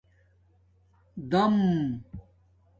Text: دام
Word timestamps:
دام 1.31 1.61